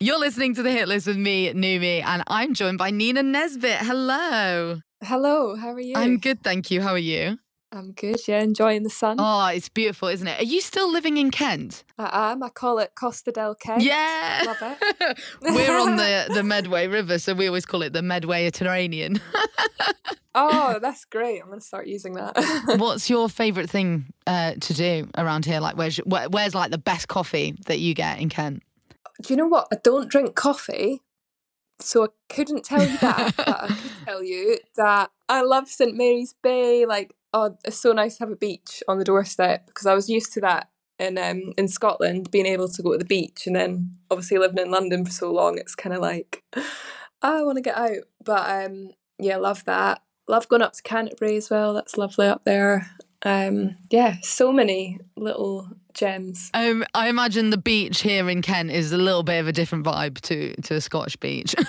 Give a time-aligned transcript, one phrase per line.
[0.00, 3.78] You're listening to the hit list with me, Numi, and I'm joined by Nina Nesbitt.
[3.78, 4.80] Hello.
[5.02, 5.94] Hello, how are you?
[5.96, 6.80] I'm good, thank you.
[6.80, 7.40] How are you?
[7.72, 9.16] I'm good, yeah, enjoying the sun.
[9.18, 10.40] Oh, it's beautiful, isn't it?
[10.40, 11.82] Are you still living in Kent?
[11.98, 12.44] I am.
[12.44, 13.82] I call it Costa del Kent.
[13.82, 14.44] Yeah.
[14.46, 15.18] Love it.
[15.42, 19.20] We're on the, the Medway River, so we always call it the Mediterranean.
[20.36, 21.40] oh, that's great.
[21.40, 22.36] I'm going to start using that.
[22.78, 25.58] What's your favourite thing uh, to do around here?
[25.58, 28.62] Like, where's, where's like the best coffee that you get in Kent?
[29.22, 29.68] Do you know what?
[29.72, 31.02] I don't drink coffee,
[31.80, 35.96] so I couldn't tell you that, but I could tell you that I love St
[35.96, 36.86] Mary's Bay.
[36.86, 40.08] Like, oh, it's so nice to have a beach on the doorstep because I was
[40.08, 40.68] used to that
[40.98, 44.58] in um in Scotland, being able to go to the beach, and then obviously living
[44.58, 46.42] in London for so long, it's kind of like
[47.22, 48.04] I want to get out.
[48.24, 50.02] But um, yeah, love that.
[50.28, 51.72] Love going up to Canterbury as well.
[51.72, 52.90] That's lovely up there.
[53.22, 55.68] Um, yeah, so many little
[55.98, 56.50] gems.
[56.54, 59.84] Um, I imagine the beach here in Kent is a little bit of a different
[59.84, 61.54] vibe to to a Scottish beach.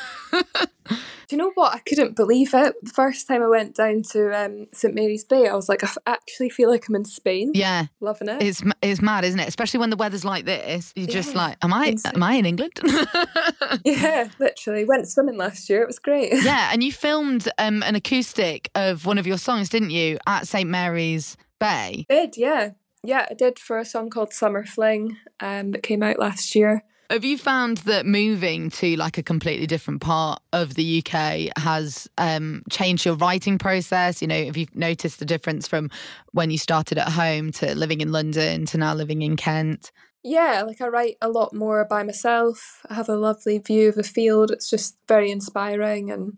[1.29, 1.75] Do you know what?
[1.75, 2.73] I couldn't believe it.
[2.81, 5.89] The first time I went down to um, St Mary's Bay, I was like, I
[6.07, 7.51] actually feel like I'm in Spain.
[7.53, 8.41] yeah, Loving it.
[8.41, 9.47] it's it's mad, isn't it?
[9.47, 10.91] Especially when the weather's like this.
[10.95, 12.13] You're just like, am I insane.
[12.15, 12.79] am I in England?
[13.85, 14.85] yeah, literally.
[14.85, 15.83] Went swimming last year.
[15.83, 16.33] It was great.
[16.43, 20.47] yeah, and you filmed um, an acoustic of one of your songs, didn't you, at
[20.47, 22.07] St Mary's Bay?
[22.09, 22.71] did, yeah.
[23.03, 26.83] Yeah, I did for a song called Summer Fling um, that came out last year.
[27.09, 32.07] Have you found that moving to like a completely different part of the UK has
[32.19, 34.21] um, changed your writing process?
[34.21, 35.89] You know, have you noticed the difference from
[36.33, 39.91] when you started at home to living in London to now living in Kent?
[40.21, 42.85] Yeah, like I write a lot more by myself.
[42.89, 44.51] I have a lovely view of the field.
[44.51, 46.37] It's just very inspiring and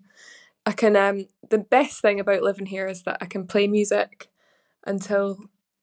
[0.66, 4.30] I can um the best thing about living here is that I can play music
[4.86, 5.38] until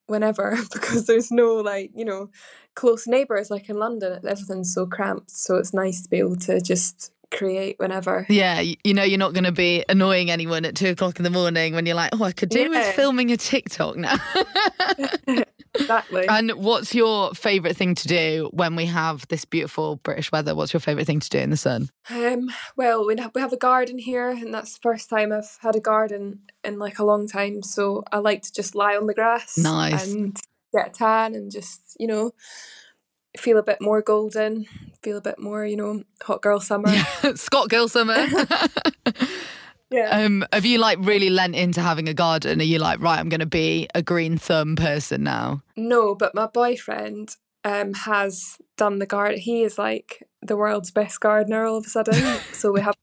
[0.09, 2.29] whenever because there's no like, you know,
[2.75, 4.19] close neighbours like in London.
[4.27, 5.31] Everything's so cramped.
[5.31, 8.25] So it's nice to be able to just create whenever.
[8.27, 11.29] Yeah, you know, you're not going to be annoying anyone at two o'clock in the
[11.29, 12.91] morning when you're like, oh, I could do with Yeah.
[12.93, 14.15] filming a TikTok now.
[15.75, 16.27] Exactly.
[16.27, 20.55] and what's your favourite thing to do when we have this beautiful British weather?
[20.55, 21.89] What's your favourite thing to do in the sun?
[22.09, 25.57] Um, well, we have, we have a garden here, and that's the first time I've
[25.61, 27.61] had a garden in like a long time.
[27.63, 30.11] So I like to just lie on the grass, Nice.
[30.11, 30.37] and
[30.73, 32.31] get a tan, and just you know
[33.37, 34.65] feel a bit more golden,
[35.03, 36.89] feel a bit more you know hot girl summer.
[37.35, 38.15] Scott Girl Summer.
[39.91, 40.23] Yeah.
[40.23, 42.61] um, have you like really lent into having a garden?
[42.61, 45.63] Are you like, right, I'm going to be a green thumb person now?
[45.75, 47.35] No, but my boyfriend
[47.65, 49.39] um has done the garden.
[49.39, 52.21] He is like the world's best gardener all of a sudden.
[52.53, 52.95] so we have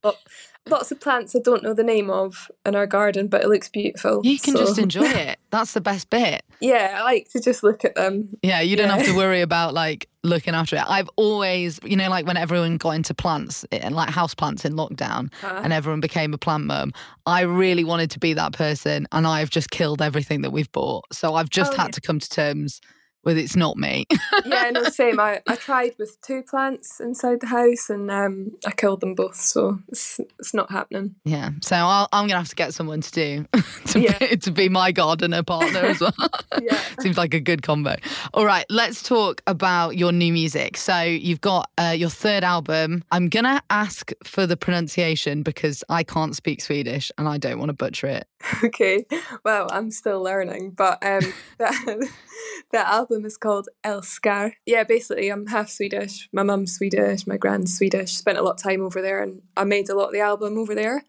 [0.69, 3.69] lots of plants I don't know the name of in our garden, but it looks
[3.69, 4.21] beautiful.
[4.25, 5.38] You can just enjoy it.
[5.50, 6.43] That's the best bit.
[6.60, 8.28] Yeah, I like to just look at them.
[8.43, 8.97] Yeah, you don't Yeah.
[8.97, 10.82] have to worry about like looking after it.
[10.88, 14.72] I've always, you know, like when everyone got into plants and like house plants in
[14.75, 15.60] lockdown Huh?
[15.62, 16.93] and everyone became a plant mum,
[17.27, 21.04] I really wanted to be that person and I've just killed everything that we've bought.
[21.12, 21.91] So I've just Oh, had yeah.
[21.93, 22.81] to come to terms
[23.26, 24.06] with it's not me.
[24.47, 25.20] yeah, no, same.
[25.20, 29.34] I, I tried with two plants inside the house and um, I killed them both,
[29.37, 31.14] so it's, it's not happening.
[31.25, 31.50] yeah.
[31.62, 33.47] So I'll, I'm going to have to get someone to do,
[33.88, 34.16] to, Yeah.
[34.19, 36.15] be, to be my gardener partner as well.
[36.62, 36.81] Yeah.
[37.00, 37.97] Seems like a good combo.
[38.32, 40.78] All right, let's talk about your new music.
[40.78, 43.04] So you've got uh, your third album.
[43.12, 47.69] I'm gonna ask for the pronunciation because I can't speak Swedish and I don't want
[47.69, 48.26] to butcher it.
[48.64, 49.04] Okay.
[49.44, 52.08] Well, I'm still learning, but um, that,
[52.72, 54.52] that album is called Älskar.
[54.66, 56.28] Yeah, basically, I'm half Swedish.
[56.32, 58.16] My mum's Swedish, my grand's Swedish.
[58.16, 60.58] Spent a lot of time over there, and I made a lot of the album
[60.58, 61.04] over there.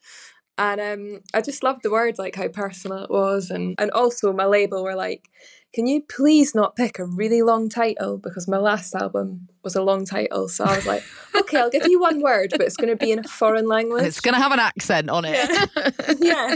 [0.60, 4.34] And um, I just loved the word, like how personal it was, and and also
[4.34, 5.30] my label were like,
[5.72, 9.84] "Can you please not pick a really long title?" Because my last album was a
[9.84, 11.04] long title, so I was like,
[11.36, 14.00] "Okay, I'll give you one word, but it's going to be in a foreign language."
[14.00, 16.20] And it's gonna have an accent on it.
[16.20, 16.56] yeah.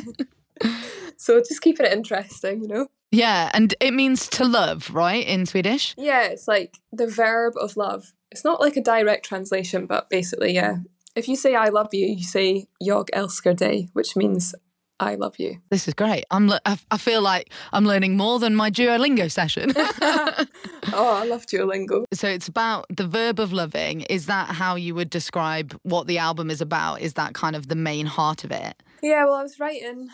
[1.21, 2.87] So just keeping it interesting, you know?
[3.11, 5.93] yeah, and it means to love, right, in Swedish?
[5.95, 8.11] Yeah, it's like the verb of love.
[8.31, 10.77] It's not like a direct translation, but basically, yeah.
[11.15, 14.55] If you say I love you, you say jag älskar dig, which means
[14.99, 15.57] I love you.
[15.69, 16.23] This is great.
[16.31, 16.47] I'm.
[16.47, 19.73] le- I I feel like I'm learning more than my Duolingo session.
[19.75, 22.05] oh, I love Duolingo.
[22.13, 24.01] so it's about the verb of loving.
[24.09, 27.01] Is that how you would describe what the album is about?
[27.01, 28.81] Is that kind of the main heart of it?
[29.03, 30.09] Yeah, well, I was writing.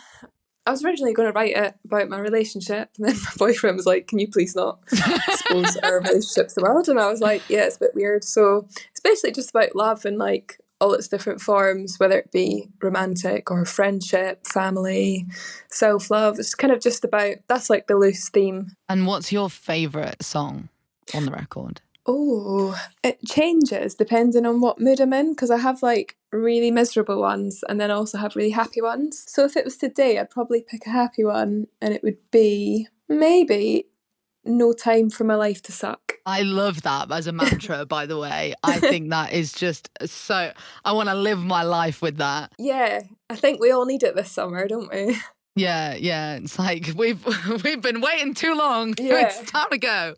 [0.68, 3.86] I was originally going to write it about my relationship, and then my boyfriend was
[3.86, 7.42] like, "Can you please not expose our relationship to the world?" And I was like,
[7.48, 11.08] "Yeah, it's a bit weird." So it's basically just about love and like all its
[11.08, 15.24] different forms, whether it be romantic or friendship, family,
[15.70, 16.38] self love.
[16.38, 18.72] It's kind of just about that's like the loose theme.
[18.90, 20.68] And what's your favourite song
[21.14, 21.80] on the record?
[22.10, 22.74] Oh,
[23.04, 27.62] it changes depending on what mood I'm in because I have like really miserable ones
[27.68, 29.24] and then I also have really happy ones.
[29.26, 32.88] So if it was today, I'd probably pick a happy one and it would be
[33.10, 33.88] maybe
[34.42, 36.14] no time for my life to suck.
[36.24, 38.54] I love that as a mantra, by the way.
[38.62, 40.52] I think that is just so,
[40.86, 42.52] I want to live my life with that.
[42.58, 45.18] Yeah, I think we all need it this summer, don't we?
[45.56, 46.36] Yeah, yeah.
[46.36, 47.24] It's like we've
[47.64, 48.94] we've been waiting too long.
[49.08, 49.28] Yeah.
[49.28, 50.14] It's time to go.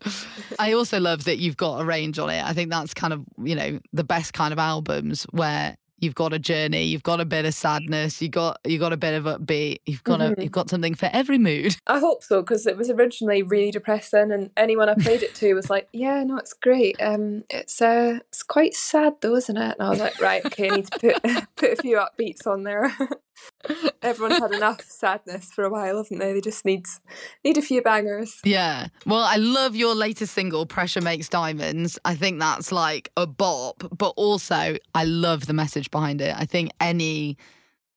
[0.59, 2.43] I also love that you've got a range on it.
[2.43, 6.33] I think that's kind of, you know, the best kind of albums where you've got
[6.33, 9.23] a journey, you've got a bit of sadness, you got you got a bit of
[9.23, 10.39] upbeat, you've got mm-hmm.
[10.39, 11.77] a you've got something for every mood.
[11.87, 15.53] I hope so because it was originally really depressing, and anyone I played it to
[15.53, 17.01] was like, "Yeah, no, it's great.
[17.01, 20.69] Um, it's uh, it's quite sad though, isn't it?" And I was like, "Right, okay,
[20.69, 22.91] I need to put put a few upbeats on there."
[24.01, 26.33] Everyone's had enough sadness for a while, haven't they?
[26.33, 26.85] They just need
[27.43, 28.39] need a few bangers.
[28.43, 28.87] Yeah.
[29.05, 31.99] Well, I love your latest single, Pressure Makes Diamonds.
[32.05, 36.35] I think that's like a bop, but also I love the message behind it.
[36.37, 37.37] I think any,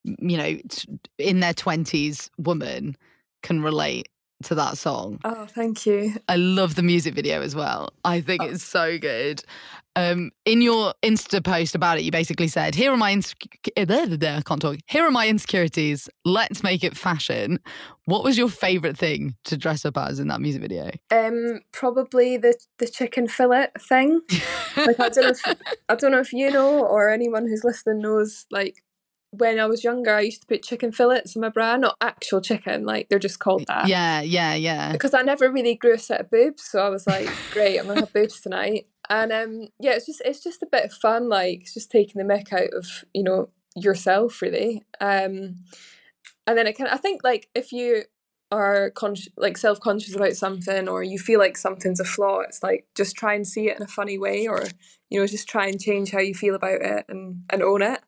[0.03, 0.57] you know,
[1.17, 2.95] in their 20s woman
[3.41, 4.09] can relate
[4.43, 5.19] to that song.
[5.23, 6.15] Oh, thank you.
[6.27, 7.89] I love the music video as well.
[8.03, 8.45] I think oh.
[8.45, 9.41] it's so good.
[9.95, 13.35] Um, in your Insta post about it, you basically said, "Here are my ins-
[13.77, 14.77] I can't talk.
[14.87, 16.09] Here are my insecurities.
[16.25, 17.59] Let's make it fashion."
[18.05, 20.91] What was your favorite thing to dress up as in that music video?
[21.11, 24.21] Um, probably the the chicken fillet thing.
[24.77, 25.57] like I don't know, if,
[25.89, 28.45] I don't know if you know or anyone who's listening knows.
[28.51, 28.83] Like
[29.31, 32.41] when I was younger, I used to put chicken fillets in my bra, not actual
[32.41, 33.87] chicken, like they're just called that.
[33.87, 34.91] Yeah, yeah, yeah.
[34.91, 37.87] Because I never really grew a set of boobs, so I was like, great, I'm
[37.87, 38.87] gonna have boobs tonight.
[39.09, 42.25] And um, yeah, it's just it's just a bit of fun, like it's just taking
[42.25, 44.83] the mick out of you know yourself, really.
[44.99, 45.57] Um,
[46.47, 48.03] and then it can, I think, like if you
[48.51, 52.63] are conscious, like self conscious about something, or you feel like something's a flaw, it's
[52.63, 54.63] like just try and see it in a funny way, or
[55.09, 58.01] you know, just try and change how you feel about it and and own it.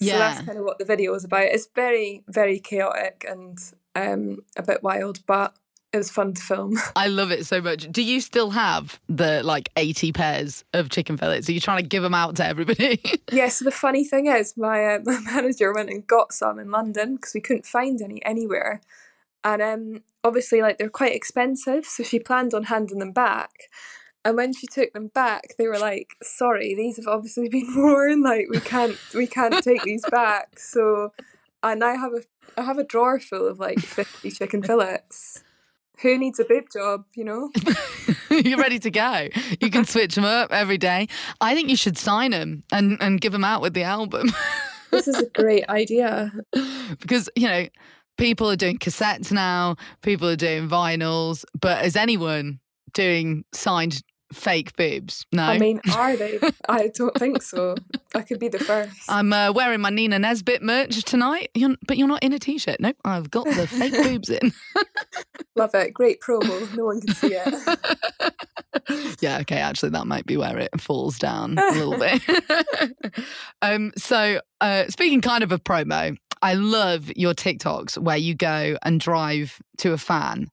[0.00, 0.12] Yeah.
[0.12, 1.44] So that's kind of what the video is about.
[1.44, 3.58] It's very, very chaotic and
[3.94, 5.56] um, a bit wild, but
[5.96, 6.78] it was fun to film.
[6.96, 7.90] I love it so much.
[7.90, 11.48] Do you still have the like 80 pairs of chicken fillets?
[11.48, 13.00] Are you trying to give them out to everybody?
[13.04, 13.18] yes.
[13.32, 16.70] Yeah, so the funny thing is, my, uh, my manager went and got some in
[16.70, 18.80] London because we couldn't find any anywhere.
[19.42, 23.52] And um, obviously, like they're quite expensive, so she planned on handing them back.
[24.24, 28.22] And when she took them back, they were like, "Sorry, these have obviously been worn.
[28.22, 31.12] Like we can't, we can't take these back." So,
[31.62, 32.22] and I have a,
[32.60, 35.44] I have a drawer full of like fifty chicken fillets.
[36.02, 37.04] Who needs a boob job?
[37.14, 37.50] You know,
[38.30, 39.28] you're ready to go.
[39.60, 41.08] You can switch them up every day.
[41.40, 44.30] I think you should sign them and and give them out with the album.
[44.90, 46.32] this is a great idea
[47.00, 47.66] because you know
[48.18, 49.76] people are doing cassettes now.
[50.02, 52.60] People are doing vinyls, but is anyone
[52.92, 55.24] doing signed fake boobs.
[55.32, 55.44] No.
[55.44, 56.38] I mean, are they?
[56.68, 57.76] I don't think so.
[58.14, 58.92] I could be the first.
[59.08, 62.58] I'm uh, wearing my Nina Nesbitt merch tonight, you're, but you're not in a t
[62.58, 62.80] shirt.
[62.80, 64.52] Nope, I've got the fake boobs in.
[65.56, 65.94] Love it.
[65.94, 66.76] Great promo.
[66.76, 69.20] No one can see it.
[69.20, 72.22] yeah, okay, actually, that might be where it falls down a little bit.
[73.62, 78.76] um, so, uh, speaking kind of of promo, I love your TikToks where you go
[78.82, 80.48] and drive to a fan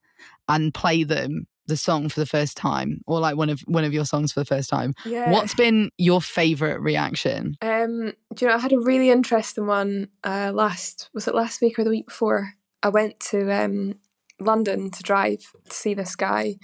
[0.48, 3.94] and play them the song for the first time or like one of one of
[3.94, 5.32] your songs for the first time yeah.
[5.32, 7.56] what's been your favorite reaction?
[7.62, 11.62] Um do you know i had a really interesting one uh last was it last
[11.62, 12.54] week or the week before?
[12.82, 13.96] I went to um
[14.40, 16.56] london to drive to see this guy.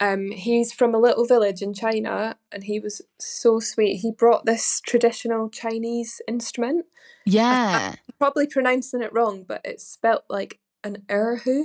[0.00, 3.96] Um he's from a little village in china and he was so sweet.
[3.96, 6.86] He brought this traditional chinese instrument.
[7.24, 7.94] Yeah.
[7.94, 11.64] I, probably pronouncing it wrong but it's spelt like an erhu.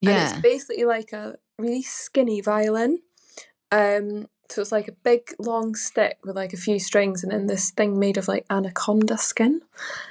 [0.00, 0.10] Yeah.
[0.10, 2.98] and it's basically like a really skinny violin.
[3.72, 7.46] Um, so it's like a big long stick with like a few strings and then
[7.46, 9.60] this thing made of like anaconda skin.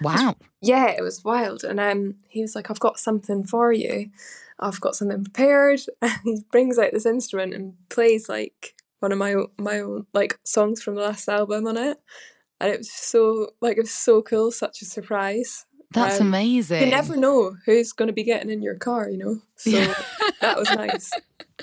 [0.02, 0.36] Wow.
[0.62, 1.64] Yeah, it was wild.
[1.64, 4.10] And um he was like, I've got something for you.
[4.60, 5.82] I've got something prepared.
[6.02, 10.40] And he brings out this instrument and plays like one of my my own like
[10.44, 11.98] songs from the last album on it.
[12.60, 15.66] And it was so like it was so cool, such a surprise.
[15.96, 16.84] That's um, amazing.
[16.84, 19.42] You never know who's going to be getting in your car, you know?
[19.58, 19.94] So yeah.
[20.42, 21.10] that was nice.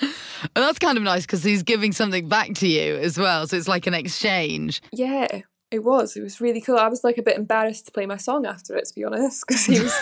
[0.01, 0.11] And
[0.55, 3.45] that's kind of nice because he's giving something back to you as well.
[3.45, 4.81] So it's like an exchange.
[4.91, 5.27] Yeah,
[5.69, 6.17] it was.
[6.17, 6.77] It was really cool.
[6.77, 9.45] I was like a bit embarrassed to play my song after it, to be honest,
[9.47, 9.95] because he was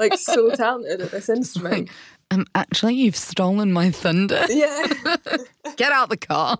[0.00, 1.90] like so talented at this instrument.
[2.30, 4.46] um, actually, you've stolen my thunder.
[4.48, 4.86] Yeah.
[5.76, 6.56] Get out the car.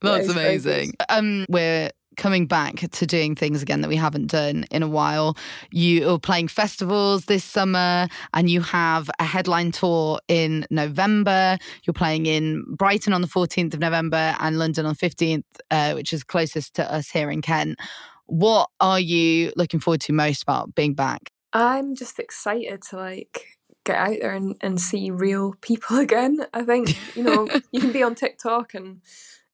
[0.00, 0.94] That's amazing.
[1.08, 1.90] Um, we're
[2.22, 5.36] coming back to doing things again that we haven't done in a while.
[5.72, 11.58] You are playing festivals this summer and you have a headline tour in November.
[11.82, 16.12] You're playing in Brighton on the 14th of November and London on 15th, uh, which
[16.12, 17.80] is closest to us here in Kent.
[18.26, 21.32] What are you looking forward to most about being back?
[21.52, 23.46] I'm just excited to like
[23.84, 26.46] get out there and, and see real people again.
[26.54, 29.00] I think, you know, you can be on TikTok and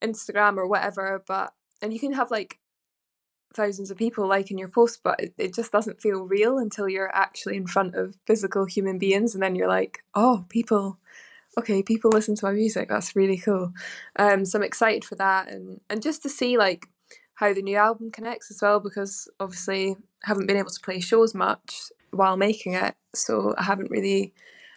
[0.03, 2.59] Instagram or whatever, but and you can have like
[3.55, 7.15] thousands of people liking your post, but it, it just doesn't feel real until you're
[7.15, 10.99] actually in front of physical human beings, and then you're like, oh, people,
[11.59, 12.89] okay, people listen to my music.
[12.89, 13.73] That's really cool.
[14.17, 16.87] Um, so I'm excited for that, and and just to see like
[17.35, 19.93] how the new album connects as well, because obviously
[20.25, 24.33] I haven't been able to play shows much while making it, so I haven't really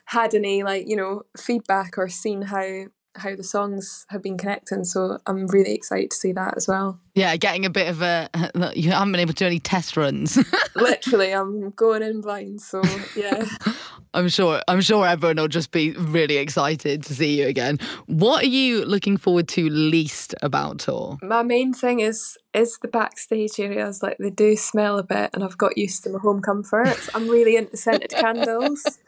[0.05, 4.84] had any like you know feedback or seen how how the songs have been connecting.
[4.84, 7.00] So I'm really excited to see that as well.
[7.13, 8.30] Yeah, getting a bit of a.
[8.75, 10.38] You haven't been able to do any test runs.
[10.75, 12.62] Literally, I'm going in blind.
[12.62, 12.82] So
[13.15, 13.46] yeah.
[14.13, 14.62] I'm sure.
[14.68, 17.80] I'm sure everyone will just be really excited to see you again.
[18.08, 21.18] What are you looking forward to least about tour?
[21.22, 24.03] My main thing is is the backstage areas.
[24.03, 27.10] Like they do smell a bit, and I've got used to my home comforts.
[27.13, 29.00] I'm really into scented candles.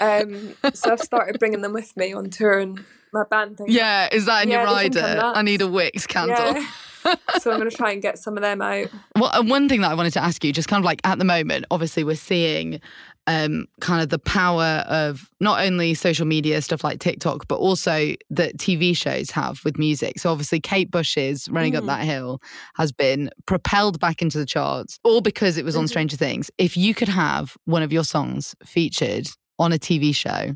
[0.00, 4.08] Um, so I've started bringing them with me on tour, and my band thinks, Yeah,
[4.12, 5.38] is that in Yeah, your they think I'm rider?
[5.38, 6.54] I need a Wix candle.
[6.60, 6.66] Yeah.
[7.40, 8.88] so I'm going to try and get some of them out.
[9.16, 11.18] Well, and one thing that I wanted to ask you, just kind of like at
[11.18, 12.78] the moment, obviously we're seeing
[13.26, 18.14] um, kind of the power of not only social media stuff like TikTok, but also
[18.28, 20.18] that TV shows have with music.
[20.18, 21.86] So obviously, Kate Bush's "Running Up Mm.
[21.86, 22.42] That Hill"
[22.74, 25.88] has been propelled back into the charts, all because it was on Mhm.
[25.88, 26.50] Stranger Things.
[26.58, 30.54] If you could have one of your songs featured on a TV show,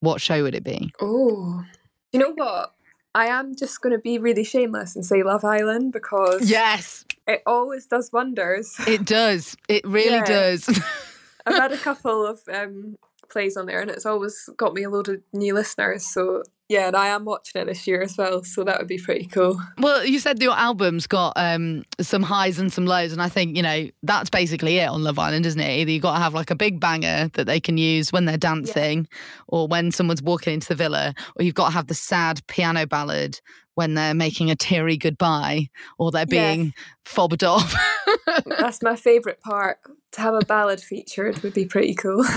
[0.00, 0.90] what show would it be?
[1.00, 1.64] Oh,
[2.12, 2.74] you know what?
[3.14, 7.42] I am just going to be really shameless and say Love Island because Yes, it
[7.46, 8.74] always does wonders.
[8.86, 9.56] it does.
[9.68, 10.24] It really Yeah.
[10.24, 10.68] does.
[11.46, 12.96] I've had a couple of um,
[13.32, 16.04] plays on there, and it's always got me a load of new listeners.
[16.06, 18.44] So yeah, and I am watching it this year as well.
[18.44, 19.60] So that would be pretty cool.
[19.78, 23.56] Well, you said your album's got um, some highs and some lows, and I think
[23.56, 25.80] you know that's basically it on Love Island, isn't it?
[25.80, 28.36] Either you've got to have like a big banger that they can use when they're
[28.38, 29.06] dancing,
[29.48, 32.86] or when someone's walking into the villa, or you've got to have the sad piano
[32.86, 33.40] ballad
[33.74, 36.54] when they're making a teary goodbye, or they're Yeah.
[36.54, 36.74] being
[37.06, 37.74] fobbed off.
[38.46, 39.78] That's my favourite part.
[40.12, 42.22] To have a ballad featured would be pretty cool.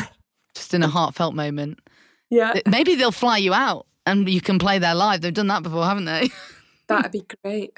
[0.56, 1.80] Just in a heartfelt moment.
[2.30, 5.22] yeah, Maybe they'll fly you out and you can play there live.
[5.22, 6.30] They've done that before, haven't they?
[6.88, 7.78] that'd be great.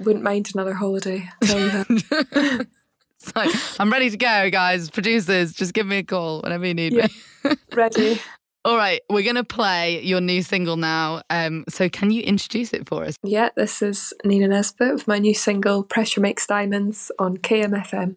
[0.00, 1.28] Wouldn't mind another holiday.
[1.42, 2.66] I'll tell you that.
[3.18, 3.42] so
[3.80, 4.90] I'm ready to go, guys.
[4.90, 7.06] Producers, just give me a call whenever you need Yeah.
[7.44, 7.52] me.
[7.74, 8.20] Ready.
[8.66, 11.20] All right, we're going to play your new single now.
[11.28, 13.14] Um, so, can you introduce it for us?
[13.22, 18.16] Yeah, this is Nina Nesbitt with my new single Pressure Makes Diamonds on KMFM.